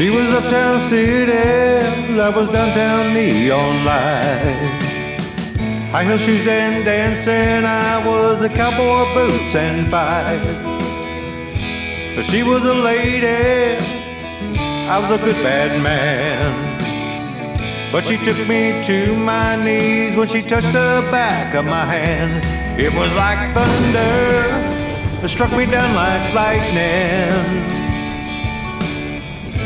She 0.00 0.08
was 0.08 0.32
uptown 0.32 0.80
city, 0.88 1.30
I 1.34 2.30
was 2.30 2.48
downtown 2.48 3.12
neon 3.12 3.84
light. 3.84 4.80
High 5.92 6.04
heel 6.04 6.16
shoes 6.16 6.46
and 6.46 6.82
dancing, 6.86 7.66
I 7.66 8.02
was 8.06 8.40
the 8.40 8.48
cowboy 8.48 9.12
boots 9.12 9.54
and 9.54 9.90
fight. 9.90 10.40
But 12.16 12.24
she 12.24 12.42
was 12.42 12.62
a 12.62 12.72
lady, 12.72 13.76
I 14.88 14.98
was 14.98 15.20
a 15.20 15.22
good 15.22 15.36
bad 15.42 15.82
man. 15.82 16.80
But 17.92 18.04
she 18.06 18.16
took 18.16 18.38
me 18.48 18.82
to 18.86 19.14
my 19.18 19.62
knees 19.62 20.16
when 20.16 20.28
she 20.28 20.40
touched 20.40 20.72
the 20.72 21.06
back 21.10 21.54
of 21.54 21.66
my 21.66 21.84
hand. 21.84 22.42
It 22.80 22.94
was 22.94 23.14
like 23.16 23.52
thunder, 23.52 25.22
it 25.22 25.28
struck 25.28 25.52
me 25.52 25.66
down 25.66 25.94
like 25.94 26.32
lightning. 26.32 27.79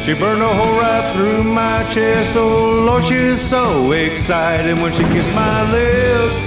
She 0.05 0.13
burned 0.13 0.43
a 0.43 0.53
hole 0.53 0.79
right 0.79 1.15
through 1.15 1.45
my 1.45 1.83
chest. 1.91 2.37
Oh 2.37 2.85
Lord, 2.85 3.05
she's 3.05 3.41
so 3.49 3.93
excited 3.93 4.79
when 4.79 4.93
she 4.93 5.03
kissed 5.05 5.33
my 5.33 5.63
lips. 5.71 6.45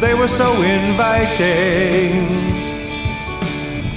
They 0.00 0.14
were 0.14 0.28
so 0.28 0.50
inviting. 0.62 2.26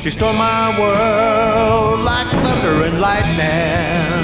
She 0.01 0.09
stole 0.09 0.33
my 0.33 0.77
world 0.77 2.01
like 2.01 2.27
thunder 2.43 2.83
and 2.83 2.99
lightning. 2.99 4.14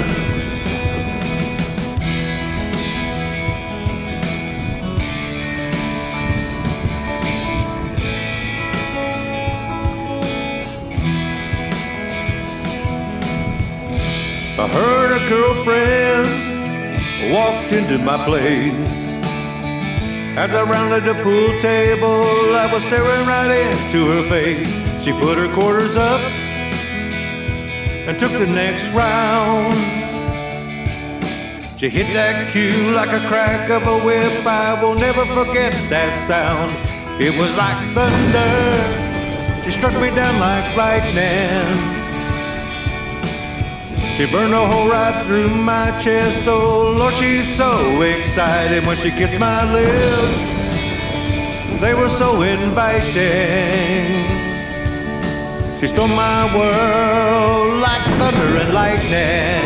I 14.58 14.68
heard 14.68 15.18
her 15.18 15.28
girlfriends 15.30 16.28
walked 17.32 17.72
into 17.72 17.96
my 17.98 18.22
place. 18.22 18.74
As 20.36 20.50
I 20.50 20.62
rounded 20.62 21.04
the 21.04 21.14
pool 21.22 21.48
table, 21.62 22.54
I 22.54 22.70
was 22.70 22.82
staring 22.84 23.26
right 23.26 23.50
into 23.50 24.10
her 24.10 24.22
face. 24.28 24.68
She 25.02 25.12
put 25.12 25.38
her 25.38 25.50
quarters 25.54 25.96
up 25.96 26.20
and 28.06 28.18
took 28.20 28.32
the 28.32 28.46
next 28.46 28.90
round. 28.90 29.72
She 31.78 31.88
hit 31.88 32.12
that 32.12 32.52
cue 32.52 32.92
like 32.92 33.10
a 33.10 33.26
crack 33.28 33.70
of 33.70 33.84
a 33.84 34.04
whip. 34.04 34.46
I 34.46 34.80
will 34.82 34.94
never 34.94 35.24
forget 35.34 35.72
that 35.88 36.12
sound. 36.28 36.70
It 37.22 37.38
was 37.38 37.56
like 37.56 37.94
thunder. 37.94 39.64
She 39.64 39.70
struck 39.70 39.94
me 39.94 40.10
down 40.10 40.38
like 40.38 40.76
lightning. 40.76 42.01
She 44.16 44.26
burned 44.26 44.52
a 44.52 44.66
hole 44.66 44.88
right 44.88 45.24
through 45.26 45.48
my 45.48 45.90
chest. 45.98 46.46
Oh 46.46 46.94
Lord, 46.96 47.14
she's 47.14 47.56
so 47.56 48.02
excited 48.02 48.86
when 48.86 48.96
she 48.98 49.10
kissed 49.10 49.38
my 49.40 49.64
lips. 49.72 50.52
They 51.80 51.94
were 51.94 52.10
so 52.10 52.42
inviting. 52.42 54.12
She 55.80 55.86
stole 55.88 56.08
my 56.08 56.44
world 56.54 57.80
like 57.80 58.02
thunder 58.18 58.58
and 58.58 58.72
lightning. 58.74 59.61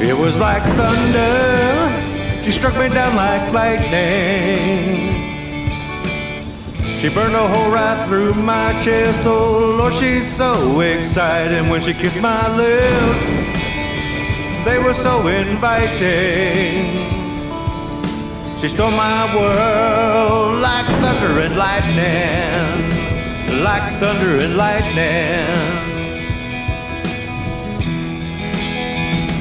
It 0.00 0.16
was 0.16 0.38
like 0.38 0.62
thunder. 0.76 2.44
She 2.44 2.52
struck 2.52 2.76
me 2.76 2.88
down 2.88 3.16
like 3.16 3.52
lightning. 3.52 5.12
She 7.00 7.08
burned 7.08 7.34
a 7.34 7.46
hole 7.46 7.70
right 7.70 8.06
through 8.08 8.34
my 8.34 8.72
chest. 8.82 9.20
Oh 9.24 9.76
Lord, 9.78 9.94
she's 9.94 10.26
so 10.36 10.80
exciting 10.80 11.68
when 11.68 11.80
she 11.82 11.92
kissed 11.92 12.20
my 12.20 12.48
lips. 12.56 13.20
They 14.64 14.78
were 14.78 14.94
so 14.94 15.26
inviting. 15.28 16.92
She 18.60 18.68
stole 18.68 18.90
my 18.90 19.26
world 19.36 20.60
like 20.60 20.86
thunder 21.02 21.40
and 21.40 21.56
lightning, 21.56 23.62
like 23.62 24.00
thunder 24.00 24.40
and 24.42 24.56
lightning. 24.56 25.73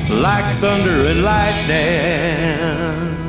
Like 0.09 0.45
thunder 0.59 1.07
and 1.07 1.23
lightning. 1.23 3.22